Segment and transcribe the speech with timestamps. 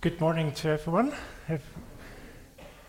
[0.00, 1.12] Good morning to everyone.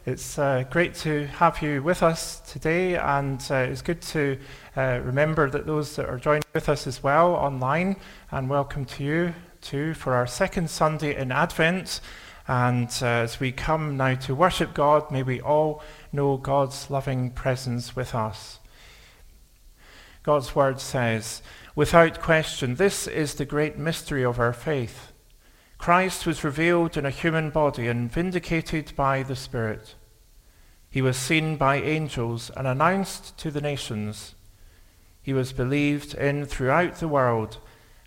[0.05, 4.37] It's uh, great to have you with us today, and uh, it's good to
[4.77, 7.95] uh, remember that those that are joining with us as well online,
[8.29, 11.99] and welcome to you too for our second Sunday in Advent.
[12.47, 15.81] And uh, as we come now to worship God, may we all
[16.13, 18.59] know God's loving presence with us.
[20.21, 21.41] God's word says,
[21.75, 25.08] without question, this is the great mystery of our faith.
[25.79, 29.95] Christ was revealed in a human body and vindicated by the Spirit.
[30.89, 34.35] He was seen by angels and announced to the nations.
[35.21, 37.59] He was believed in throughout the world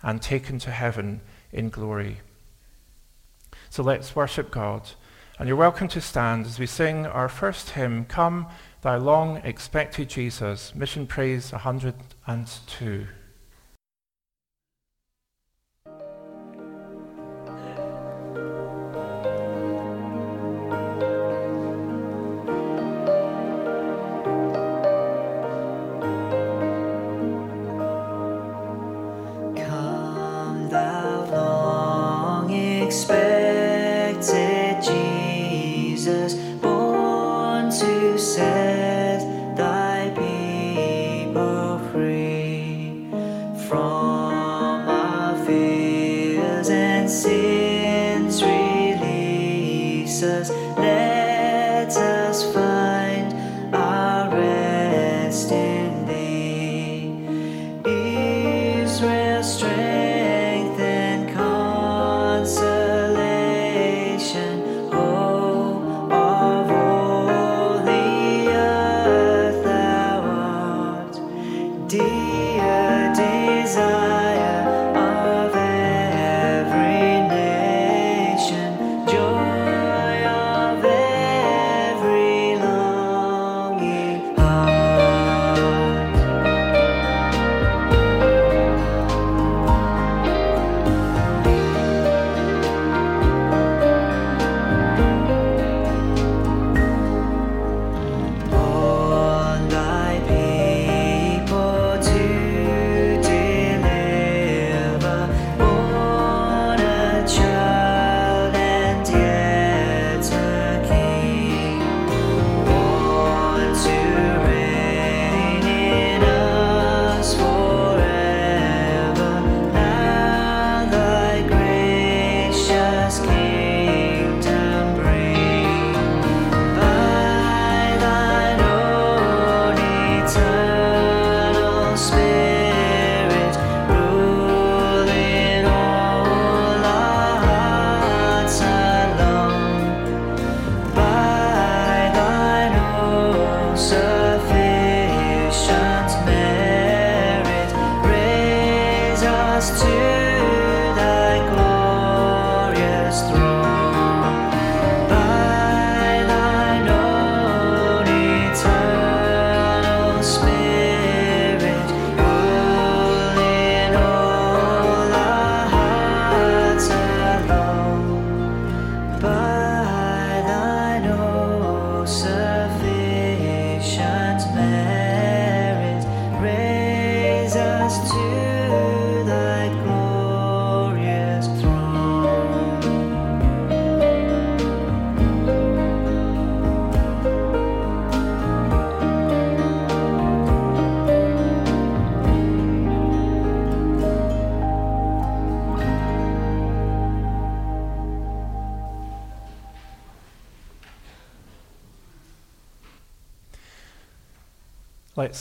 [0.02, 2.20] and taken to heaven in glory.
[3.70, 4.90] So let's worship God.
[5.38, 8.48] And you're welcome to stand as we sing our first hymn, Come,
[8.82, 13.06] Thou Long Expected Jesus, Mission Praise 102.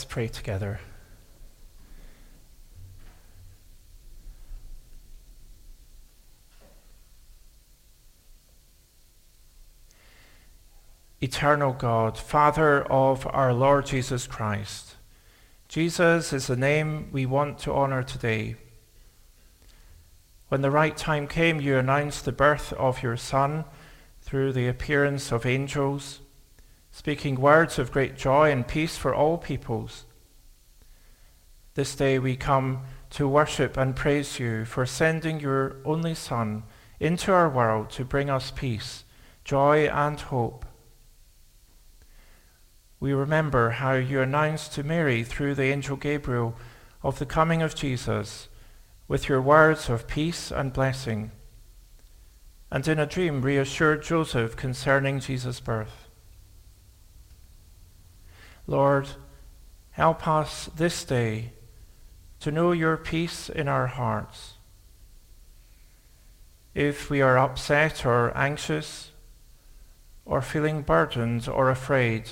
[0.01, 0.79] Let's pray together.
[11.21, 14.95] Eternal God, Father of our Lord Jesus Christ,
[15.67, 18.55] Jesus is the name we want to honor today.
[20.47, 23.65] When the right time came, you announced the birth of your Son
[24.23, 26.21] through the appearance of angels
[26.91, 30.05] speaking words of great joy and peace for all peoples.
[31.73, 36.63] This day we come to worship and praise you for sending your only Son
[36.99, 39.05] into our world to bring us peace,
[39.43, 40.65] joy, and hope.
[42.99, 46.55] We remember how you announced to Mary through the angel Gabriel
[47.01, 48.47] of the coming of Jesus
[49.07, 51.31] with your words of peace and blessing.
[52.71, 56.00] and in a dream reassured Joseph concerning Jesus' birth.
[58.67, 59.09] Lord,
[59.91, 61.53] help us this day
[62.39, 64.53] to know your peace in our hearts.
[66.73, 69.11] If we are upset or anxious,
[70.25, 72.31] or feeling burdened or afraid,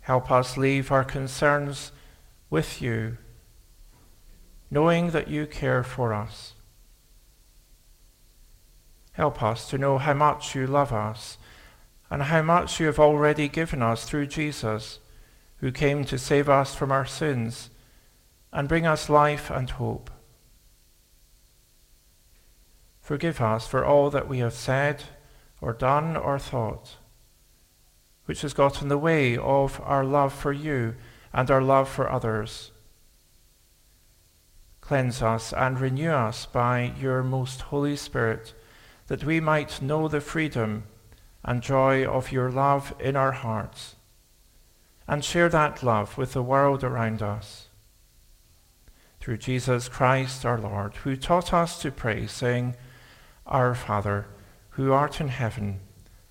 [0.00, 1.92] help us leave our concerns
[2.50, 3.16] with you,
[4.70, 6.54] knowing that you care for us.
[9.12, 11.37] Help us to know how much you love us
[12.10, 14.98] and how much you have already given us through Jesus,
[15.58, 17.70] who came to save us from our sins
[18.52, 20.10] and bring us life and hope.
[23.00, 25.04] Forgive us for all that we have said
[25.60, 26.96] or done or thought,
[28.26, 30.94] which has got in the way of our love for you
[31.32, 32.70] and our love for others.
[34.80, 38.54] Cleanse us and renew us by your most Holy Spirit,
[39.08, 40.84] that we might know the freedom
[41.44, 43.96] and joy of your love in our hearts,
[45.06, 47.68] and share that love with the world around us.
[49.20, 52.76] Through Jesus Christ our Lord, who taught us to pray, saying,
[53.46, 54.26] Our Father,
[54.70, 55.80] who art in heaven,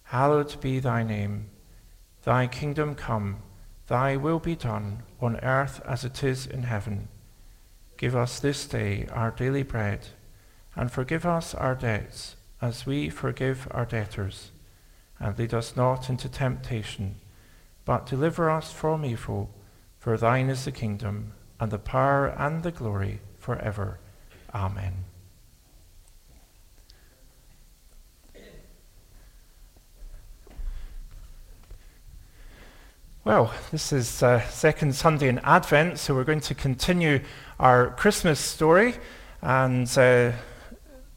[0.04, 1.50] hallowed be thy name.
[2.24, 3.38] Thy kingdom come,
[3.88, 7.08] thy will be done, on earth as it is in heaven.
[7.98, 10.08] Give us this day our daily bread,
[10.76, 14.52] and forgive us our debts, as we forgive our debtors
[15.20, 17.16] and lead us not into temptation,
[17.86, 19.50] but deliver us from evil.
[20.00, 24.00] For thine is the kingdom, and the power, and the glory, for ever.
[24.54, 25.06] Amen.
[33.28, 37.20] Well, this is uh, second Sunday in Advent, so we're going to continue
[37.60, 38.96] our Christmas story.
[39.42, 40.32] And uh,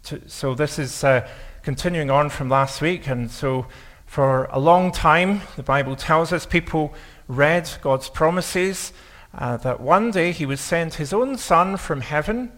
[0.04, 1.28] to, so this is uh,
[1.62, 3.06] continuing on from last week.
[3.06, 3.66] And so
[4.10, 6.92] for a long time, the Bible tells us people
[7.28, 8.92] read God's promises
[9.32, 12.50] uh, that one day he would send his own son from heaven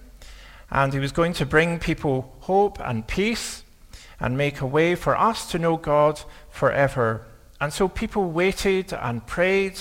[0.71, 3.65] and he was going to bring people hope and peace
[4.19, 7.27] and make a way for us to know God forever.
[7.61, 9.79] And so people waited and prayed.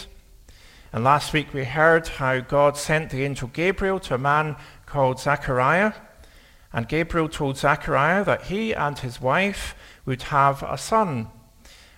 [0.91, 5.21] And last week we heard how God sent the angel Gabriel to a man called
[5.21, 5.93] Zechariah.
[6.73, 9.73] And Gabriel told Zechariah that he and his wife
[10.05, 11.29] would have a son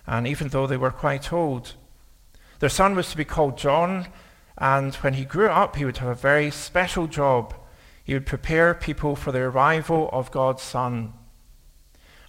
[0.05, 1.73] and even though they were quite old.
[2.59, 4.07] Their son was to be called John,
[4.57, 7.53] and when he grew up, he would have a very special job.
[8.03, 11.13] He would prepare people for the arrival of God's Son.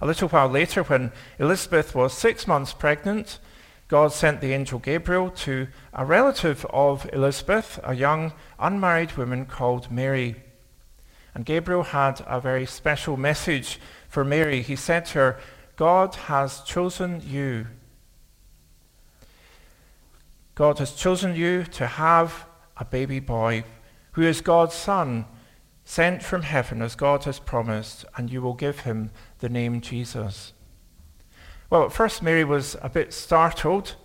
[0.00, 3.38] A little while later, when Elizabeth was six months pregnant,
[3.88, 9.90] God sent the angel Gabriel to a relative of Elizabeth, a young unmarried woman called
[9.90, 10.42] Mary.
[11.34, 13.78] And Gabriel had a very special message
[14.08, 14.62] for Mary.
[14.62, 15.40] He said to her,
[15.76, 17.66] God has chosen you.
[20.54, 23.64] God has chosen you to have a baby boy
[24.12, 25.24] who is God's son,
[25.84, 29.10] sent from heaven as God has promised, and you will give him
[29.40, 30.52] the name Jesus.
[31.68, 33.96] Well, at first Mary was a bit startled,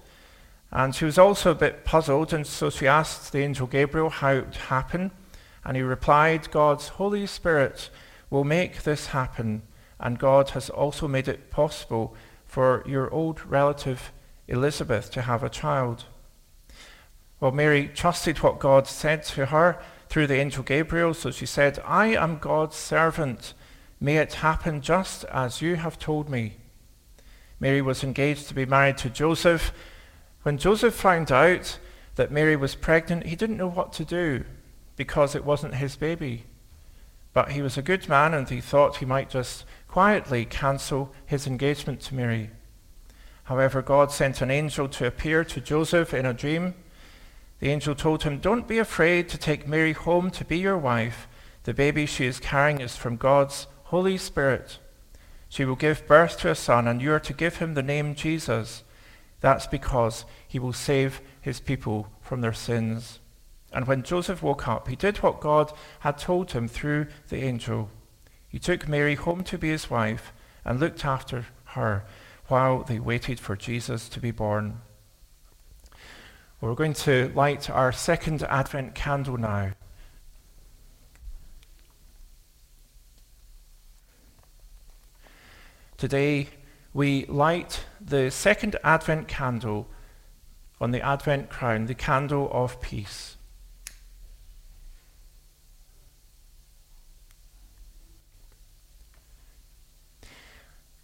[0.72, 4.32] and she was also a bit puzzled, and so she asked the angel Gabriel how
[4.32, 5.12] it would happen,
[5.64, 7.92] and he replied, God's Holy Spirit
[8.32, 9.62] will make this happen
[10.00, 12.16] and God has also made it possible
[12.46, 14.12] for your old relative
[14.48, 16.06] Elizabeth to have a child.
[17.40, 21.80] Well, Mary trusted what God said to her through the angel Gabriel, so she said,
[21.86, 23.54] I am God's servant.
[24.00, 26.58] May it happen just as you have told me.
[27.60, 29.72] Mary was engaged to be married to Joseph.
[30.44, 31.78] When Joseph found out
[32.16, 34.46] that Mary was pregnant, he didn't know what to do
[34.96, 36.46] because it wasn't his baby.
[37.34, 41.48] But he was a good man and he thought he might just quietly cancel his
[41.48, 42.52] engagement to Mary.
[43.46, 46.76] However, God sent an angel to appear to Joseph in a dream.
[47.60, 51.28] The angel told him, Don't be afraid to take Mary home to be your wife.
[51.64, 54.78] The baby she is carrying is from God's Holy Spirit.
[55.50, 58.14] She will give birth to a son, and you are to give him the name
[58.14, 58.84] Jesus.
[59.42, 63.20] That's because he will save his people from their sins.
[63.74, 67.90] And when Joseph woke up, he did what God had told him through the angel.
[68.50, 70.34] He took Mary home to be his wife
[70.66, 72.04] and looked after her
[72.48, 74.82] while they waited for Jesus to be born.
[76.60, 79.74] We're going to light our second Advent candle now.
[85.96, 86.50] Today,
[86.94, 89.88] we light the second Advent candle
[90.82, 93.38] on the Advent crown, the candle of peace.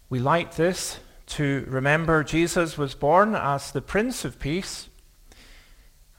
[0.08, 4.88] We like this to remember Jesus was born as the Prince of Peace.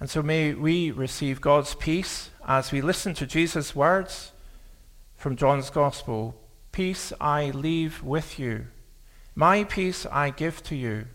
[0.02, 4.34] And so may we receive God's peace as we listen to Jesus' words
[5.16, 6.36] from John's Gospel.
[6.74, 8.68] Peace I leave with you.
[9.36, 11.06] My peace I give to you.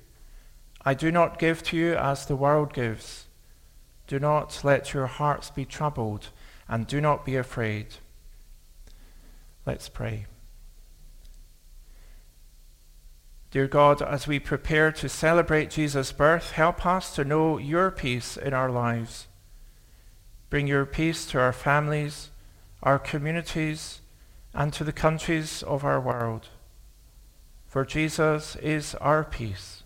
[0.82, 3.26] I do not give to you as the world gives.
[4.06, 6.30] Do not let your hearts be troubled,
[6.68, 7.88] and do not be afraid.
[9.66, 10.26] Let's pray.
[13.52, 18.38] Dear God, as we prepare to celebrate Jesus' birth, help us to know your peace
[18.38, 19.26] in our lives.
[20.48, 22.30] Bring your peace to our families,
[22.82, 24.00] our communities,
[24.54, 26.48] and to the countries of our world.
[27.66, 29.82] For Jesus is our peace.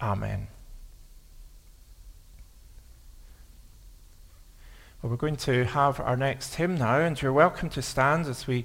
[0.00, 0.48] Amen.
[5.00, 8.48] Well, we're going to have our next hymn now, and you're welcome to stand as
[8.48, 8.64] we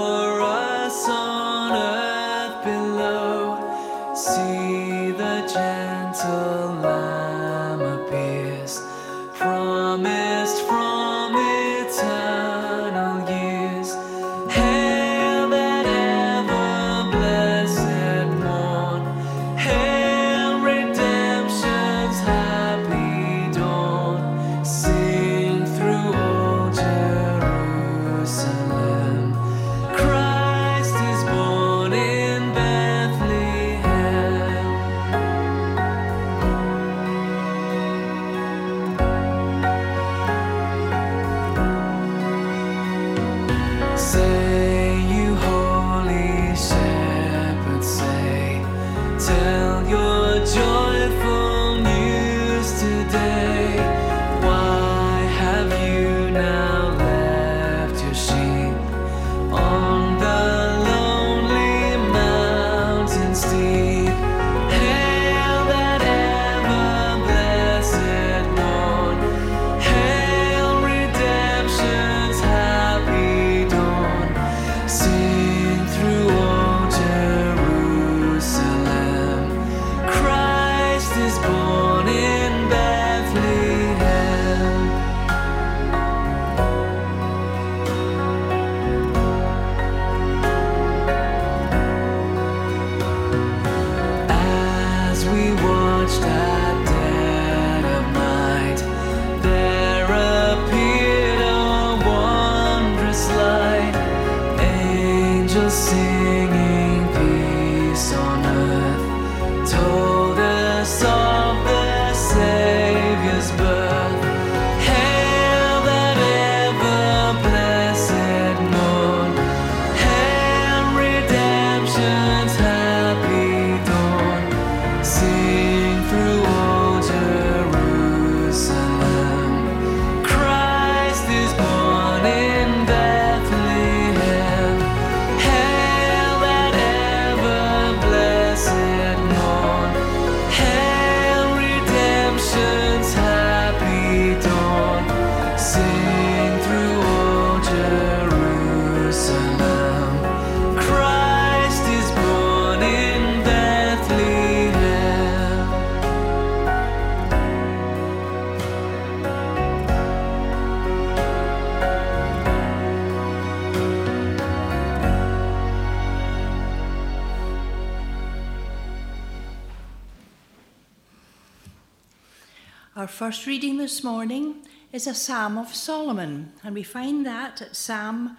[173.07, 178.35] first reading this morning is a Psalm of Solomon, and we find that at Psalm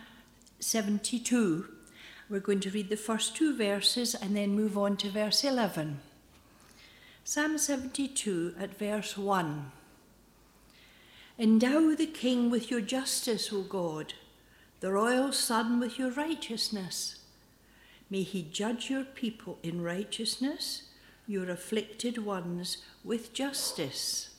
[0.61, 1.73] 72.
[2.29, 6.01] We're going to read the first two verses and then move on to verse 11.
[7.25, 9.73] Psalm 72 at verse 1.
[11.39, 14.13] Endow the king with your justice, O God,
[14.81, 17.21] the royal son with your righteousness.
[18.11, 20.91] May he judge your people in righteousness,
[21.27, 24.32] your afflicted ones with justice.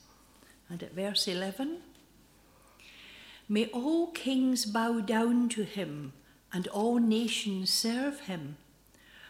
[0.68, 1.78] And at verse 11,
[3.48, 6.12] May all kings bow down to him
[6.52, 8.56] and all nations serve him.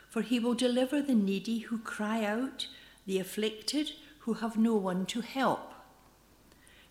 [0.09, 2.69] For he will deliver the needy who cry out,
[3.07, 5.73] the afflicted who have no one to help.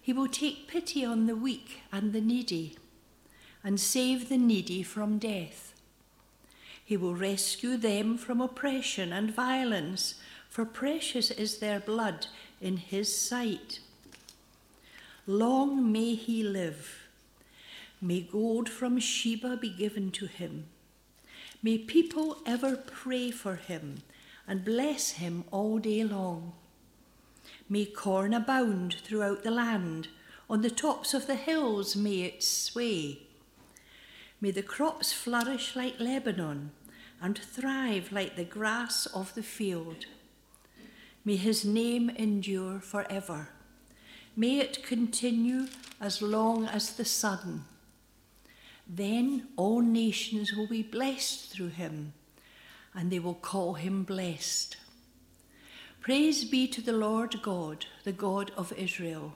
[0.02, 2.78] He will take pity on the weak and the needy
[3.64, 5.74] and save the needy from death.
[6.84, 10.16] He will rescue them from oppression and violence,
[10.50, 12.28] for precious is their blood
[12.60, 13.80] in his sight.
[15.26, 17.08] Long may he live.
[18.02, 20.66] May gold from Sheba be given to him.
[21.62, 24.04] May people ever pray for him
[24.46, 26.52] and bless him all day long.
[27.70, 30.10] May corn abound throughout the land.
[30.50, 33.20] On the tops of the hills may it sway.
[34.42, 36.72] May the crops flourish like Lebanon
[37.22, 40.06] and thrive like the grass of the field.
[41.24, 43.48] May his name endure forever.
[44.36, 45.68] May it continue
[46.02, 47.66] as long as the sun.
[48.88, 52.14] Then all nations will be blessed through him,
[52.94, 54.78] and they will call him blessed.
[56.02, 59.36] Praise be to the Lord God, the God of Israel,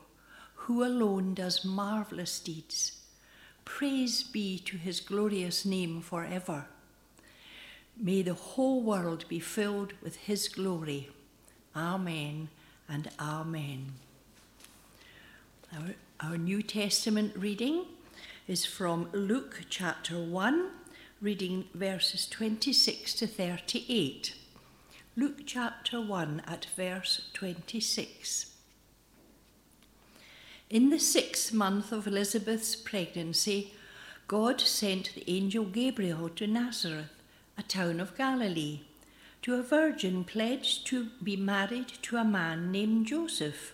[0.55, 2.99] who alone does marvellous deeds.
[3.63, 6.65] Praise be to his glorious name forever.
[7.95, 11.09] May the whole world be filled with his glory.
[11.75, 12.49] Amen
[12.89, 13.93] and amen.
[15.73, 17.85] Our, our New Testament reading
[18.47, 20.69] is from Luke chapter 1,
[21.21, 24.33] reading verses 26 to 38.
[25.17, 28.53] Luke chapter 1 at verse 26.
[30.69, 33.73] In the sixth month of Elizabeth's pregnancy,
[34.29, 37.11] God sent the angel Gabriel to Nazareth,
[37.57, 38.81] a town of Galilee,
[39.41, 43.73] to a virgin pledged to be married to a man named Joseph,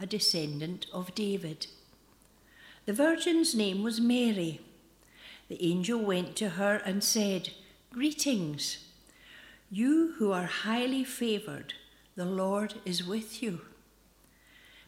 [0.00, 1.66] a descendant of David.
[2.86, 4.60] The virgin's name was Mary.
[5.48, 7.50] The angel went to her and said,
[7.92, 8.86] Greetings,
[9.70, 11.74] you who are highly favoured,
[12.16, 13.60] the Lord is with you.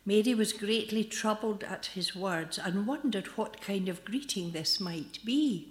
[0.04, 5.18] Mary was greatly troubled at his words and wondered what kind of greeting this might
[5.24, 5.68] be.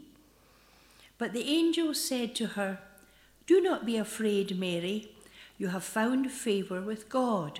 [1.17, 2.79] But the angel said to her,
[3.45, 5.11] Do not be afraid, Mary.
[5.57, 7.59] You have found favour with God.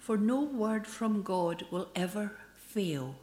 [0.00, 3.14] For no word from God will ever fail.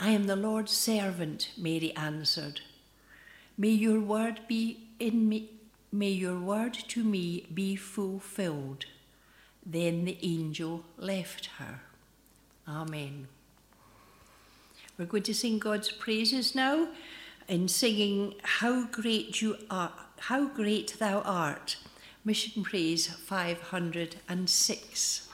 [0.00, 2.62] I am the Lord's servant, Mary answered.
[3.58, 5.50] May your word be in me
[5.94, 8.86] May your word to me be fulfilled.
[9.64, 11.82] Then the angel left her.
[12.66, 13.28] Amen.
[14.96, 16.88] We're going to sing God's praises now
[17.46, 21.76] in singing How Great You Are, How Great Thou Art,
[22.24, 25.28] Mission Praise 506.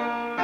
[0.00, 0.39] I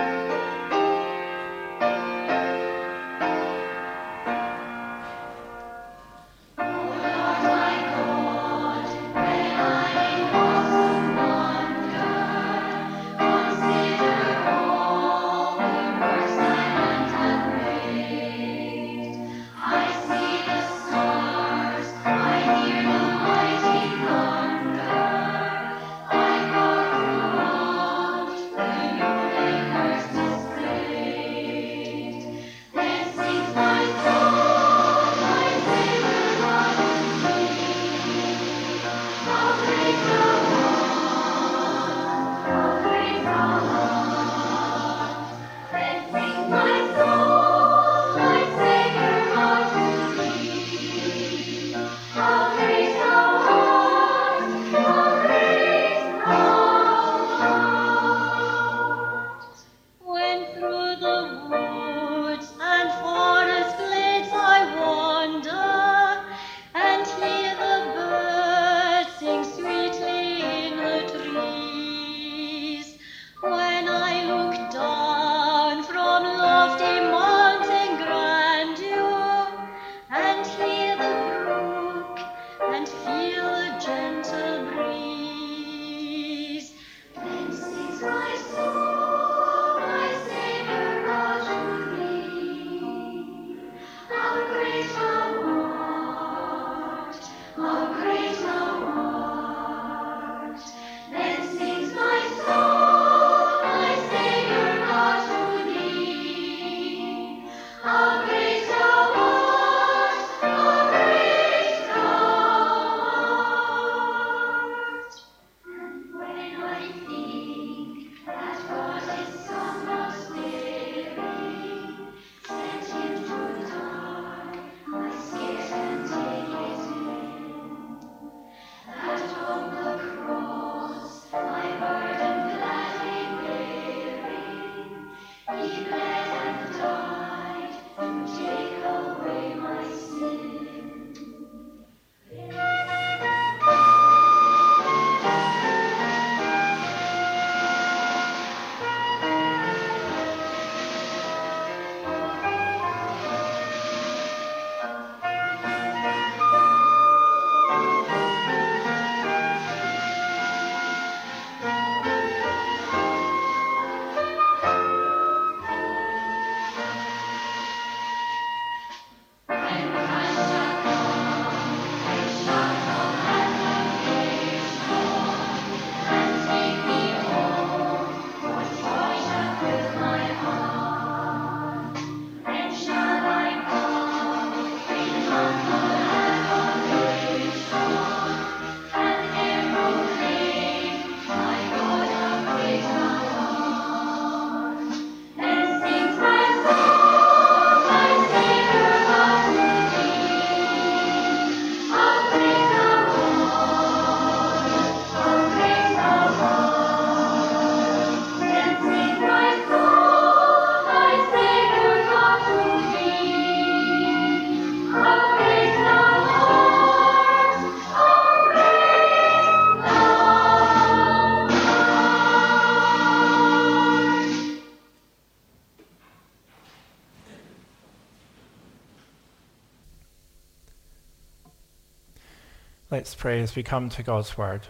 [232.97, 234.63] Let's pray as we come to God's Word.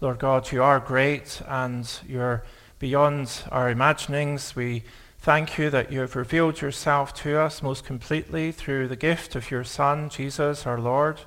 [0.00, 2.44] Lord God, you are great and you're
[2.78, 4.54] beyond our imaginings.
[4.54, 4.84] We
[5.18, 9.50] thank you that you have revealed yourself to us most completely through the gift of
[9.50, 11.22] your Son, Jesus our Lord.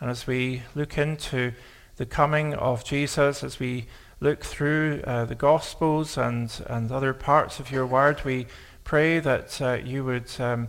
[0.00, 1.52] And as we look into
[1.96, 3.86] the coming of Jesus, as we
[4.20, 8.48] look through uh, the Gospels and, and other parts of your word, we
[8.88, 10.66] pray that uh, you would um,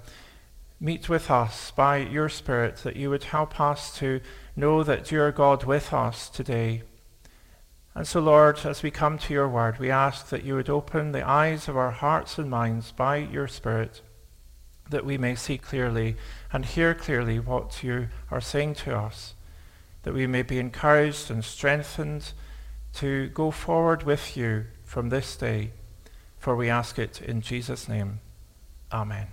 [0.78, 4.20] meet with us by your Spirit, that you would help us to
[4.58, 6.84] know that you are God with us today.
[7.96, 11.14] And so, Lord, as we come to your word, we ask that you would open
[11.14, 14.02] the eyes of our hearts and minds by your Spirit,
[14.90, 16.18] that we may see clearly
[16.52, 19.34] and hear clearly what you are saying to us,
[20.04, 22.34] that we may be encouraged and strengthened
[22.96, 25.72] to go forward with you from this day.
[26.40, 28.22] For we ask it in Jesus' name.
[28.92, 29.28] Amen.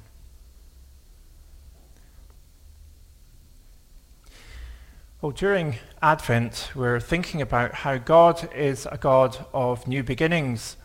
[5.23, 10.77] Well, during Advent, we're thinking about how God is a God of new beginnings.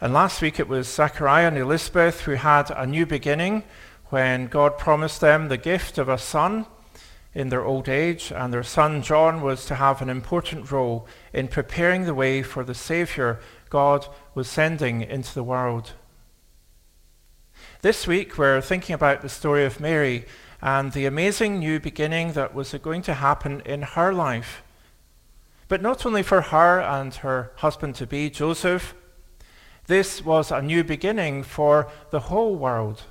[0.00, 3.64] And last week it was Zachariah and Elizabeth who had a new beginning
[4.06, 6.66] when God promised them the gift of a son
[7.34, 11.48] in their old age, and their son John was to have an important role in
[11.48, 13.38] preparing the way for the Saviour
[13.70, 15.92] God was sending into the world.
[17.82, 20.26] This week we're thinking about the story of Mary
[20.60, 24.62] and the amazing new beginning that was going to happen in her life.
[25.68, 28.94] But not only for her and her husband to be, Joseph,
[29.86, 33.02] this was a new beginning for the whole world.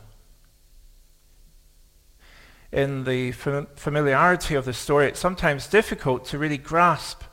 [2.72, 7.24] In the familiarity of the story, it's sometimes difficult to really grasp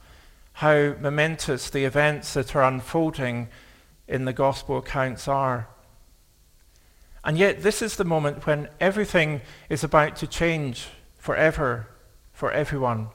[0.55, 3.49] how momentous the events that are unfolding
[4.07, 5.69] in the gospel accounts are.
[7.25, 11.89] And yet, this is the moment when everything is about to change forever
[12.33, 13.09] for everyone.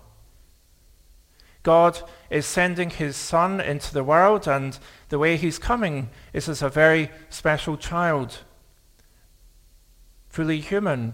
[1.64, 4.78] God is sending his Son into the world, and
[5.10, 8.40] the way he's coming is as a very special child,
[10.28, 11.14] fully human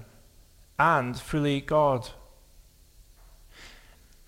[0.80, 2.10] and fully God.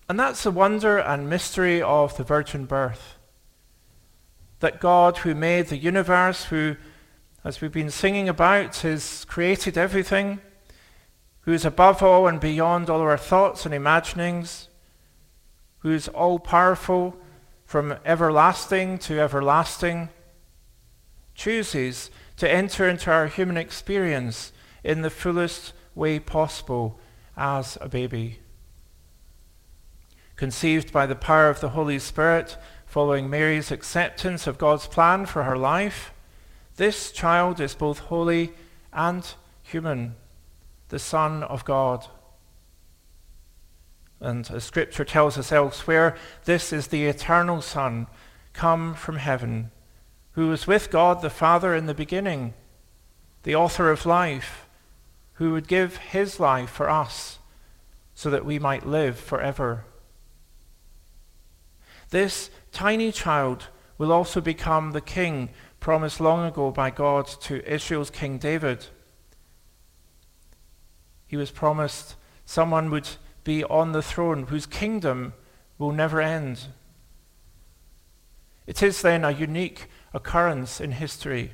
[0.08, 3.16] And that's the wonder and mystery of the virgin birth.
[4.60, 6.76] That God, who made the universe, who
[7.44, 10.40] as we've been singing about, has created everything,
[11.42, 14.68] who is above all and beyond all our thoughts and imaginings,
[15.78, 17.16] who is all powerful
[17.64, 20.08] from everlasting to everlasting,
[21.34, 26.98] chooses to enter into our human experience in the fullest way possible
[27.36, 28.40] as a baby.
[30.38, 35.42] Conceived by the power of the Holy Spirit, following Mary's acceptance of God's plan for
[35.42, 36.12] her life,
[36.76, 38.52] this child is both holy
[38.92, 40.14] and human,
[40.90, 42.06] the Son of God.
[44.20, 48.06] And as Scripture tells us elsewhere, this is the eternal Son,
[48.52, 49.72] come from heaven,
[50.32, 52.54] who was with God the Father in the beginning,
[53.42, 54.68] the author of life,
[55.34, 57.40] who would give his life for us
[58.14, 59.84] so that we might live forever.
[62.10, 63.68] This tiny child
[63.98, 68.86] will also become the king promised long ago by God to Israel's King David.
[71.26, 73.08] He was promised someone would
[73.44, 75.34] be on the throne whose kingdom
[75.76, 76.66] will never end.
[78.66, 81.52] It is then a unique occurrence in history.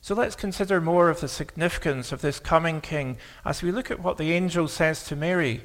[0.00, 4.00] So let's consider more of the significance of this coming king as we look at
[4.00, 5.62] what the angel says to Mary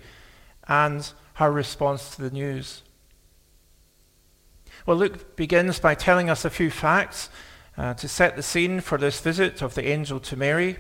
[0.67, 2.83] and her response to the news.
[4.85, 7.29] Well, Luke begins by telling us a few facts
[7.77, 10.77] uh, to set the scene for this visit of the angel to Mary.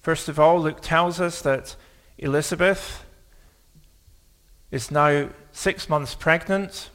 [0.00, 1.76] First of all, Luke tells us that
[2.16, 3.04] Elizabeth
[4.70, 6.90] is now six months pregnant.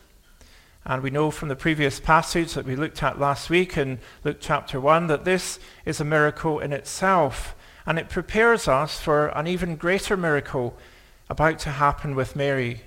[0.85, 4.37] And we know from the previous passage that we looked at last week in Luke
[4.39, 7.55] chapter 1 that this is a miracle in itself.
[7.85, 10.77] And it prepares us for an even greater miracle
[11.29, 12.81] about to happen with Mary.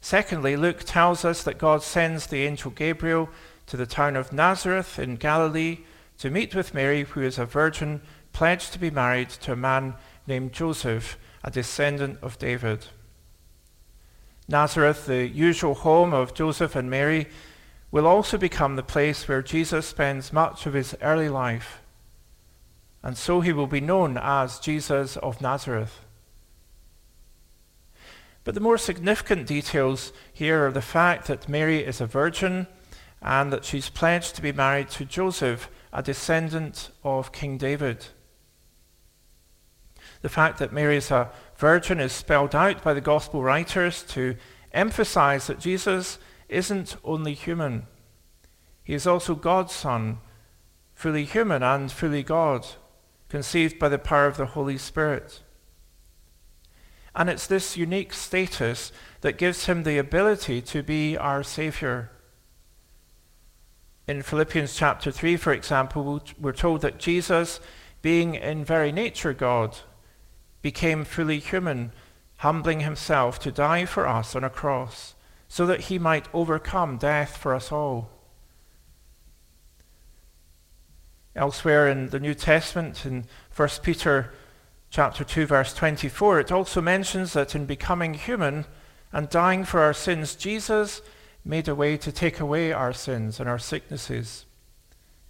[0.00, 3.28] Secondly, Luke tells us that God sends the angel Gabriel
[3.66, 5.78] to the town of Nazareth in Galilee
[6.18, 8.00] to meet with Mary, who is a virgin
[8.32, 9.94] pledged to be married to a man
[10.26, 12.86] named Joseph, a descendant of David.
[14.48, 17.28] Nazareth, the usual home of Joseph and Mary,
[17.90, 21.81] will also become the place where Jesus spends much of his early life.
[23.02, 26.00] And so he will be known as Jesus of Nazareth.
[28.44, 32.66] But the more significant details here are the fact that Mary is a virgin
[33.20, 38.06] and that she's pledged to be married to Joseph, a descendant of King David.
[40.22, 44.36] The fact that Mary is a virgin is spelled out by the gospel writers to
[44.72, 47.86] emphasize that Jesus isn't only human.
[48.82, 50.18] He is also God's Son,
[50.94, 52.66] fully human and fully God,
[53.32, 55.40] conceived by the power of the Holy Spirit.
[57.14, 58.92] And it's this unique status
[59.22, 62.10] that gives him the ability to be our Savior.
[64.06, 67.58] In Philippians chapter 3, for example, we're told that Jesus,
[68.02, 69.78] being in very nature God,
[70.60, 71.92] became fully human,
[72.36, 75.14] humbling himself to die for us on a cross,
[75.48, 78.10] so that he might overcome death for us all.
[81.34, 84.32] Elsewhere in the New Testament, in 1 Peter
[84.90, 88.66] chapter 2, verse 24, it also mentions that in becoming human
[89.12, 91.00] and dying for our sins, Jesus
[91.44, 94.44] made a way to take away our sins and our sicknesses.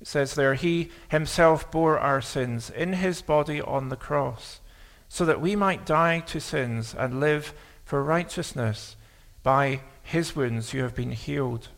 [0.00, 4.60] It says there, He himself bore our sins in his body on the cross,
[5.08, 8.96] so that we might die to sins and live for righteousness.
[9.44, 11.68] By his wounds you have been healed.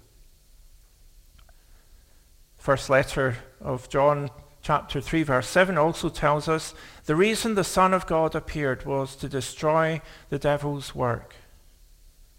[2.56, 4.30] First letter of John,
[4.62, 6.74] chapter 3, verse 7, also tells us
[7.06, 11.34] the reason the Son of God appeared was to destroy the devil's work.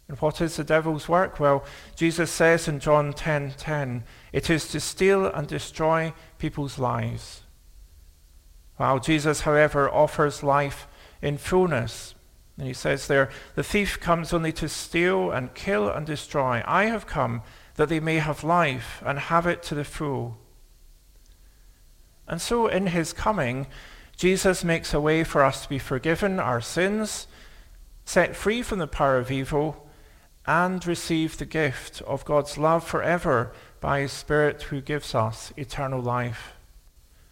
[0.07, 1.39] And what is the devil's work?
[1.39, 6.77] Well, Jesus says in John 10:10, 10, 10, it is to steal and destroy people's
[6.77, 7.41] lives.
[8.77, 10.87] While Jesus, however, offers life
[11.21, 12.13] in fullness.
[12.57, 16.61] And he says there, the thief comes only to steal and kill and destroy.
[16.65, 17.41] I have come
[17.75, 20.37] that they may have life and have it to the full.
[22.27, 23.67] And so, in his coming,
[24.17, 27.27] Jesus makes a way for us to be forgiven our sins,
[28.05, 29.87] set free from the power of evil,
[30.47, 36.01] and receive the gift of God's love forever by his Spirit who gives us eternal
[36.01, 36.53] life.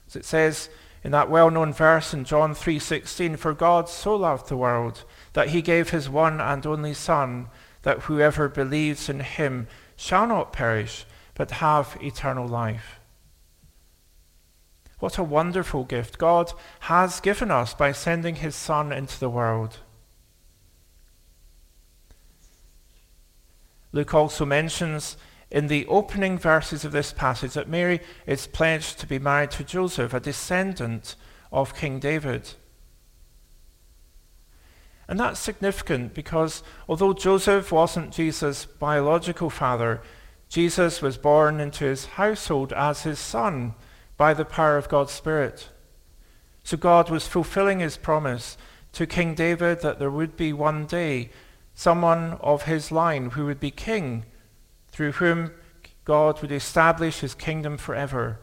[0.08, 0.70] As it says
[1.04, 5.04] in that well-known verse in John 3:16, for God so loved the world
[5.34, 7.50] that he gave his one and only son
[7.84, 13.00] that whoever believes in him shall not perish, but have eternal life.
[15.04, 19.80] What a wonderful gift God has given us by sending his Son into the world.
[23.92, 25.18] Luke also mentions
[25.52, 29.66] in the opening verses of this passage that Mary is pledged to be married to
[29.66, 31.18] Joseph, a descendant
[31.52, 32.52] of King David.
[35.10, 40.02] And that's significant because although Joseph wasn't Jesus' biological father,
[40.48, 43.76] Jesus was born into his household as his son
[44.18, 45.70] by the power of God's Spirit.
[46.64, 48.58] So God was fulfilling his promise
[48.94, 51.30] to King David that there would be one day
[51.76, 54.26] someone of his line who would be king,
[54.90, 55.52] through whom
[56.06, 58.40] God would establish his kingdom forever.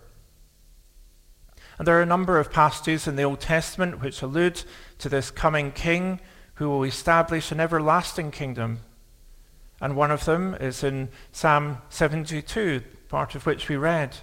[1.79, 4.65] And there are a number of passages in the Old Testament which allude
[4.99, 6.21] to this coming king
[6.55, 8.81] who will establish an everlasting kingdom.
[9.81, 14.19] And one of them is in Psalm 72, part of which we read.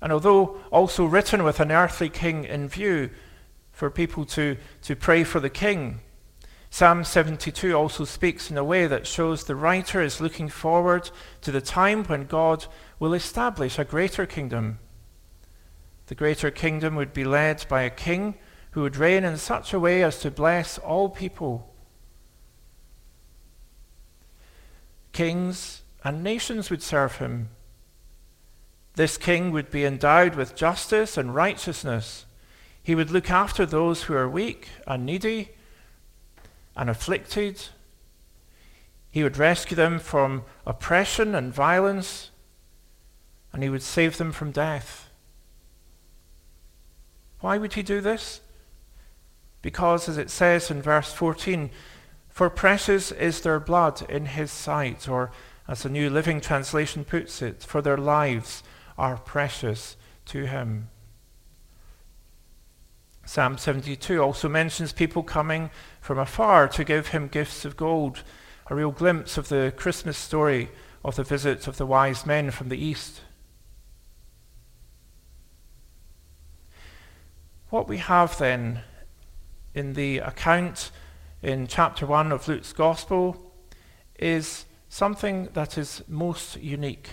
[0.00, 3.10] And although also written with an earthly king in view
[3.72, 6.00] for people to, to pray for the king,
[6.70, 11.50] Psalm 72 also speaks in a way that shows the writer is looking forward to
[11.50, 12.66] the time when God
[12.98, 14.78] will establish a greater kingdom.
[16.06, 18.34] The greater kingdom would be led by a king
[18.72, 21.74] who would reign in such a way as to bless all people.
[25.12, 27.48] Kings and nations would serve him.
[28.98, 32.26] This king would be endowed with justice and righteousness.
[32.82, 35.50] He would look after those who are weak and needy
[36.76, 37.66] and afflicted.
[39.12, 42.32] He would rescue them from oppression and violence,
[43.52, 45.08] and he would save them from death.
[47.38, 48.40] Why would he do this?
[49.62, 51.70] Because, as it says in verse 14,
[52.28, 55.30] for precious is their blood in his sight, or
[55.68, 58.64] as the New Living Translation puts it, for their lives
[58.98, 60.88] are precious to him.
[63.24, 68.22] Psalm 72 also mentions people coming from afar to give him gifts of gold,
[68.66, 70.70] a real glimpse of the Christmas story
[71.04, 73.20] of the visit of the wise men from the east.
[77.70, 78.80] What we have then
[79.74, 80.90] in the account
[81.42, 83.52] in chapter 1 of Luke's Gospel
[84.18, 87.10] is something that is most unique,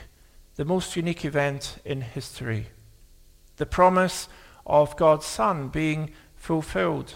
[0.55, 2.67] the most unique event in history.
[3.57, 4.27] The promise
[4.65, 7.15] of God's Son being fulfilled.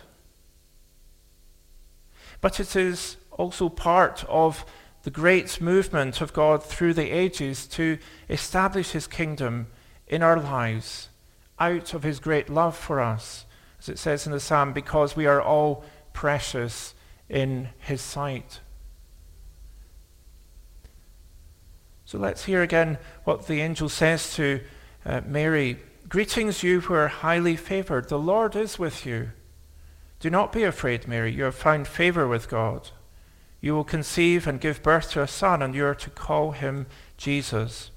[2.41, 4.65] But it is also part of
[5.03, 7.97] the great movement of God through the ages to
[8.29, 9.67] establish his kingdom
[10.07, 11.09] in our lives
[11.59, 13.45] out of his great love for us,
[13.79, 16.93] as it says in the psalm, because we are all precious
[17.29, 18.59] in his sight.
[22.09, 24.61] So let's hear again what the angel says to
[25.05, 25.77] uh, Mary.
[26.07, 28.09] Greetings, you who are highly favored.
[28.09, 29.29] The Lord is with you.
[30.19, 31.31] Do not be afraid, Mary.
[31.31, 32.89] You have found favor with God.
[33.61, 36.87] You will conceive and give birth to a son, and you are to call him
[37.15, 37.91] Jesus.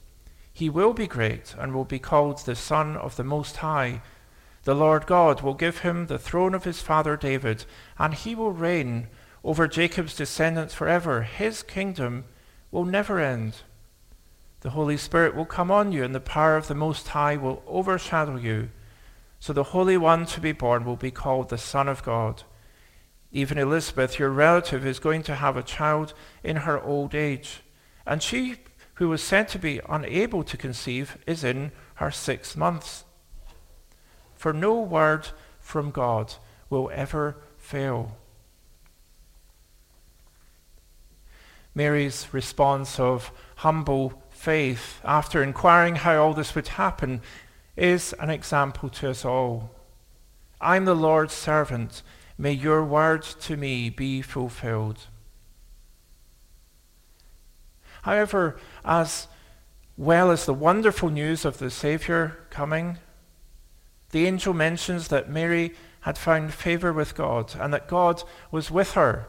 [0.53, 4.03] He will be great and will be called the Son of the Most High.
[4.65, 7.65] The Lord God will give him the throne of his father David,
[7.99, 9.09] and he will reign
[9.43, 11.23] over Jacob's descendants forever.
[11.23, 12.25] His kingdom
[12.71, 13.63] will never end.
[14.63, 17.65] The Holy Spirit will come on you, and the power of the Most High will
[17.67, 18.71] overshadow you.
[19.41, 22.45] So the Holy One to be born will be called the Son of God.
[23.33, 27.63] Even Elizabeth, your relative, is going to have a child in her old age.
[28.07, 28.57] And she,
[28.95, 33.05] who was said to be unable to conceive, is in her sixth months.
[34.37, 36.35] For no word from God
[36.71, 38.17] will ever fail.
[41.75, 47.21] Mary's response of humble faith, after inquiring how all this would happen,
[47.77, 49.71] is an example to us all.
[50.61, 52.03] I'm the Lord's servant.
[52.37, 55.07] May your word to me be fulfilled.
[58.03, 59.29] However, as
[59.97, 62.99] well as the wonderful news of the Saviour coming,
[64.11, 68.95] the angel mentions that Mary had found favor with God and that God was with
[68.95, 69.29] her.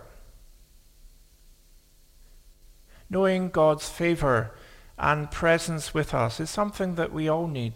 [3.11, 4.55] Knowing God's favor
[4.97, 7.73] and presence with us is something that we all need.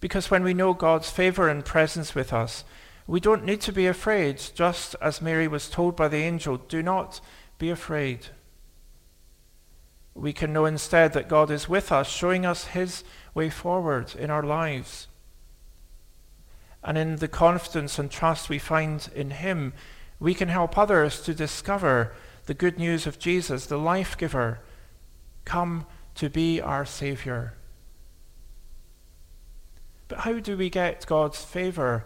[0.00, 2.64] Because when we know God's favor and presence with us,
[3.06, 6.82] we don't need to be afraid, just as Mary was told by the angel, do
[6.82, 7.20] not
[7.58, 8.26] be afraid.
[10.14, 13.04] We can know instead that God is with us, showing us his
[13.34, 15.08] way forward in our lives.
[16.82, 19.72] And in the confidence and trust we find in him,
[20.18, 22.12] we can help others to discover
[22.46, 24.60] the good news of Jesus, the life giver,
[25.44, 27.54] come to be our Savior.
[30.08, 32.04] But how do we get God's favor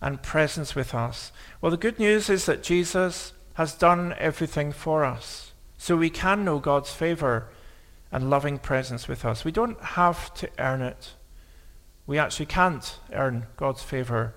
[0.00, 1.32] and presence with us?
[1.60, 5.52] Well, the good news is that Jesus has done everything for us.
[5.78, 7.48] So we can know God's favor
[8.10, 9.44] and loving presence with us.
[9.44, 11.14] We don't have to earn it.
[12.06, 14.34] We actually can't earn God's favor.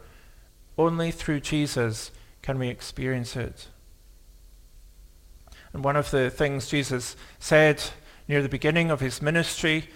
[0.78, 2.12] Only through Jesus
[2.42, 3.68] can we experience it.
[5.76, 7.84] And one of the things Jesus said
[8.30, 9.90] near the beginning of his ministry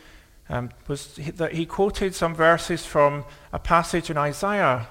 [0.49, 3.23] um, was that he quoted some verses from
[3.53, 4.89] a passage in Isaiah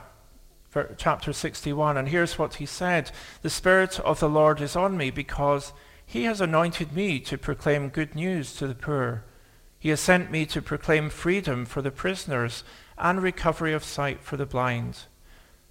[0.96, 1.98] chapter 61.
[1.98, 3.10] And here's what he said
[3.42, 5.74] The Spirit of the Lord is on me because
[6.06, 9.24] he has anointed me to proclaim good news to the poor.
[9.78, 12.64] He has sent me to proclaim freedom for the prisoners
[12.96, 15.00] and recovery of sight for the blind,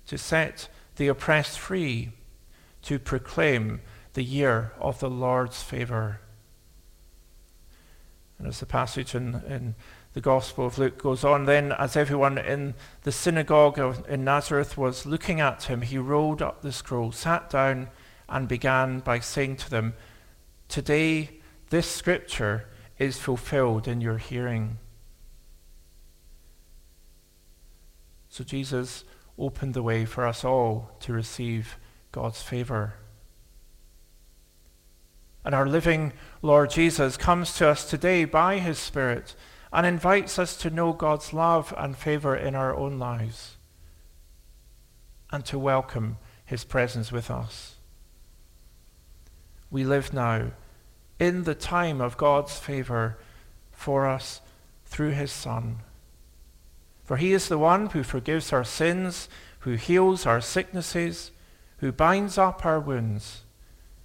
[0.05, 2.11] to set the oppressed free,
[2.83, 3.81] to proclaim
[4.17, 6.19] the year of the Lord's favor.
[8.39, 9.75] And as the passage in, in
[10.13, 13.77] the Gospel of Luke goes on, then as everyone in the synagogue
[14.09, 17.89] in Nazareth was looking at him, he rolled up the scroll, sat down,
[18.27, 19.93] and began by saying to them,
[20.67, 21.39] Today
[21.69, 22.65] this scripture
[22.97, 24.79] is fulfilled in your hearing.
[28.29, 29.03] So Jesus
[29.37, 31.77] opened the way for us all to receive
[32.11, 32.95] God's favor.
[35.47, 39.33] And our living Lord Jesus comes to us today by his Spirit
[39.71, 43.55] and invites us to know God's love and favor in our own lives
[45.31, 47.75] and to welcome his presence with us.
[49.71, 50.51] We live now
[51.17, 53.17] in the time of God's favor
[53.71, 54.41] for us
[54.83, 55.77] through his Son.
[57.05, 59.29] For he is the one who forgives our sins,
[59.59, 61.31] who heals our sicknesses,
[61.77, 63.43] who binds up our wounds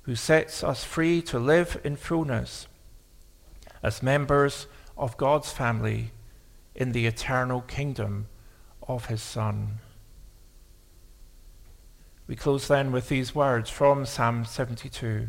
[0.02, 2.66] who sets us free to live in fullness
[3.82, 6.10] as members of God's family
[6.74, 8.26] in the eternal kingdom
[8.86, 9.78] of his Son.
[12.26, 15.28] We close then with these words from Psalm 72.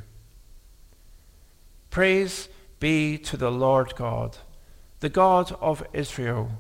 [1.90, 2.50] Praise
[2.80, 4.38] be to the Lord God,
[5.00, 6.52] the God of Israel,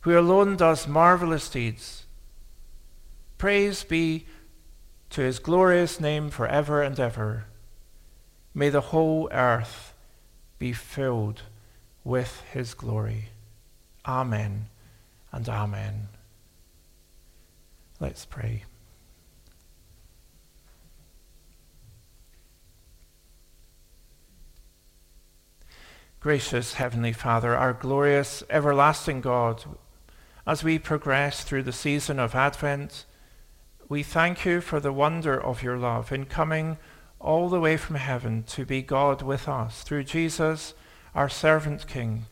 [0.00, 2.06] who alone does marvelous deeds.
[3.38, 4.26] Praise be
[5.10, 7.46] to his glorious name forever and ever.
[8.54, 9.94] May the whole earth
[10.58, 11.42] be filled
[12.04, 13.30] with his glory.
[14.06, 14.66] Amen
[15.32, 16.08] and amen.
[17.98, 18.64] Let's pray.
[26.20, 29.64] Gracious Heavenly Father, our glorious, everlasting God,
[30.46, 33.06] as we progress through the season of Advent,
[33.90, 36.78] we thank you for the wonder of your love in coming
[37.18, 40.74] all the way from heaven to be God with us through Jesus,
[41.12, 42.26] our servant King.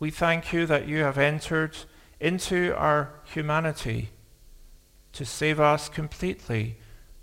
[0.00, 1.76] We thank you that you have entered
[2.18, 4.10] into our humanity
[5.12, 6.76] to save us completely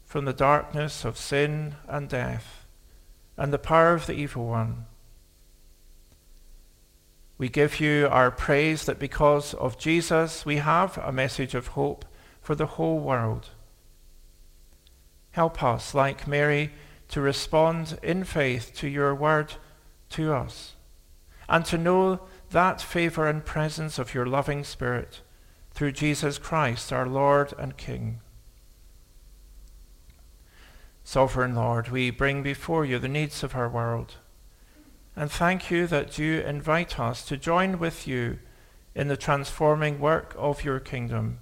[0.05, 2.65] from the darkness of sin and death
[3.35, 4.85] and the power of the evil one.
[7.41, 12.05] We give you our praise that because of Jesus we have a message of hope
[12.39, 13.49] for the whole world.
[15.31, 16.71] Help us, like Mary,
[17.07, 19.55] to respond in faith to your word
[20.09, 20.75] to us,
[21.49, 22.19] and to know
[22.51, 25.21] that favor and presence of your loving Spirit
[25.71, 28.19] through Jesus Christ, our Lord and King.
[31.03, 34.17] Sovereign Lord, we bring before you the needs of our world.
[35.15, 38.39] And thank you that you invite us to join with you
[38.95, 41.39] in the transforming work of your kingdom,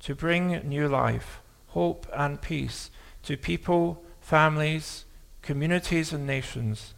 [0.00, 2.90] to bring new life, hope, and peace
[3.22, 5.04] to people, families,
[5.42, 6.94] communities, and nations.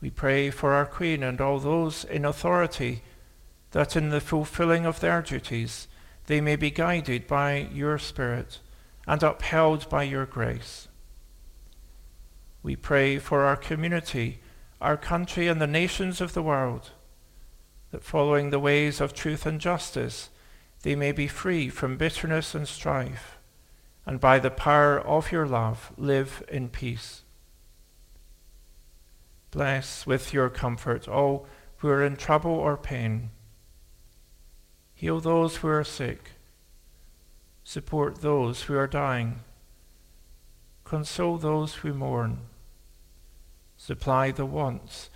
[0.00, 3.02] We pray for our Queen and all those in authority
[3.70, 5.88] that in the fulfilling of their duties
[6.26, 8.60] they may be guided by your Spirit
[9.06, 10.88] and upheld by your grace.
[12.64, 14.40] We pray for our community,
[14.80, 16.90] our country, and the nations of the world,
[17.92, 20.30] that following the ways of truth and justice,
[20.82, 23.38] they may be free from bitterness and strife,
[24.04, 27.22] and by the power of your love live in peace.
[29.52, 31.46] Bless with your comfort all
[31.76, 33.30] who are in trouble or pain.
[34.94, 36.32] Heal those who are sick
[37.64, 39.40] Support those who are dying.
[40.84, 42.40] Console those who mourn.
[43.84, 45.10] Supply the wants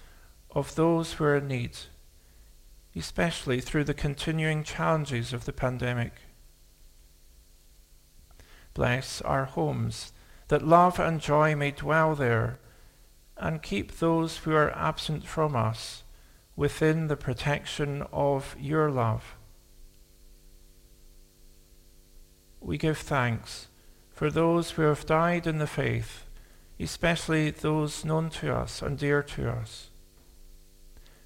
[0.50, 1.76] of those who are in need,
[2.94, 6.12] especially through the continuing challenges of the pandemic.
[8.74, 10.12] Bless our homes,
[10.48, 12.58] that love and joy may dwell there,
[13.36, 16.02] and keep those who are absent from us
[16.56, 19.36] within the protection of your love.
[22.60, 23.68] we give thanks
[24.10, 26.27] for those who have died in the faith,
[26.80, 29.90] especially those known to us and dear to us,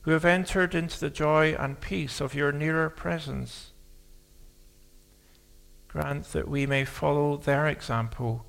[0.02, 3.72] who have entered into the joy and peace of your nearer presence.
[5.88, 8.46] Grant that we may follow their example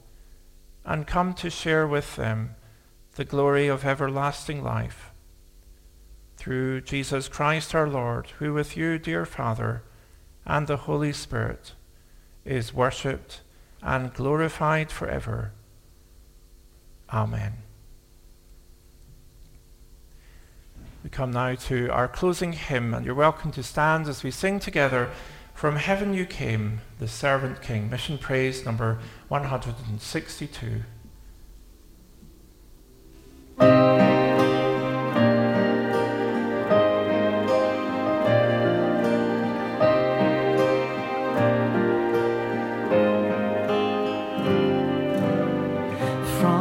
[0.85, 2.55] and come to share with them
[3.15, 5.11] the glory of everlasting life.
[6.37, 9.83] Through Jesus Christ our Lord, who with you, dear Father,
[10.45, 11.73] and the Holy Spirit,
[12.43, 13.41] is worshipped
[13.81, 15.51] and glorified forever.
[17.13, 17.53] Amen.
[21.03, 24.59] We come now to our closing hymn, and you're welcome to stand as we sing
[24.59, 25.11] together
[25.53, 30.83] From Heaven You Came, the Servant King, Mission Praise number 162.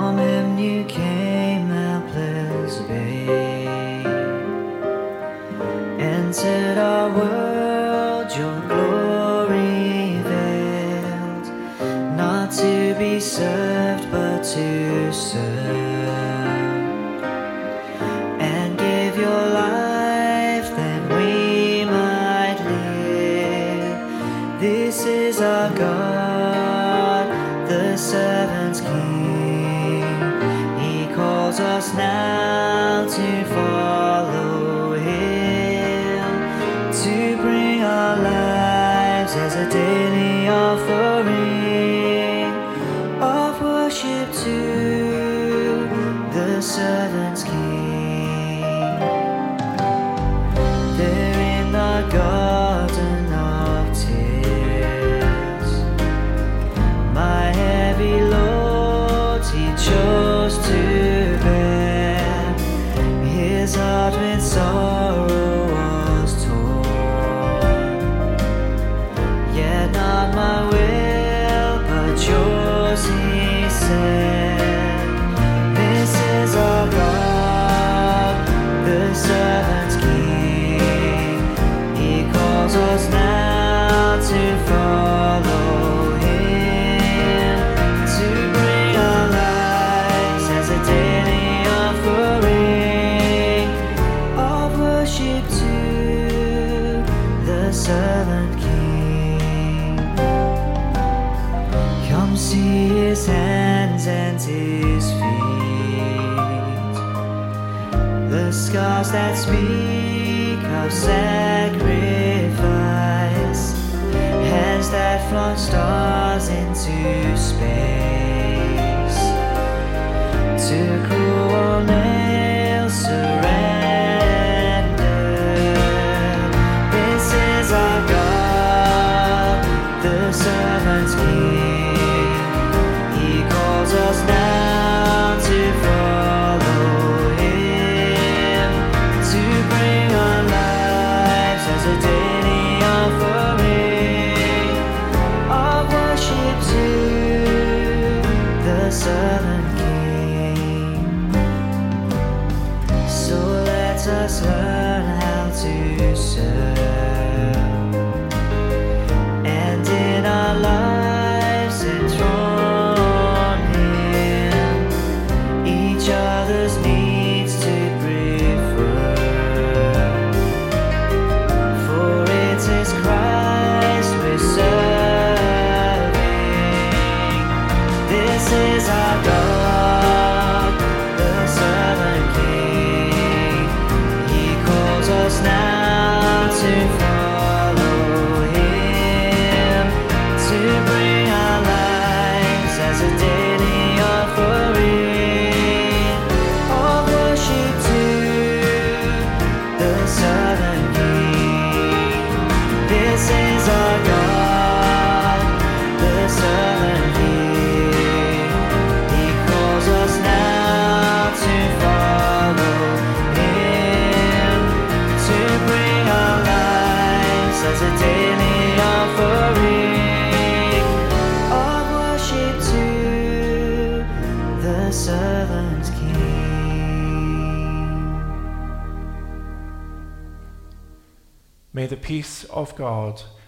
[0.03, 4.05] From Him you came helpless babe
[5.97, 11.47] entered our world your glory veiled
[12.17, 15.52] not to be served but to serve.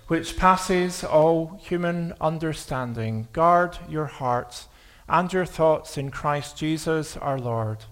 [0.06, 4.68] which passes all human understanding, guard your hearts
[5.08, 7.84] and your thoughts in Christ Jesus our Lord.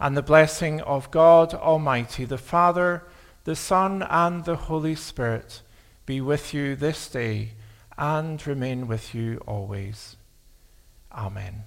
[0.00, 3.04] And the blessing of God Almighty, the Father,
[3.44, 5.62] the Son, and the Holy Spirit
[6.06, 7.50] be with you this day
[7.96, 10.16] and remain with you always.
[11.12, 11.64] Amen.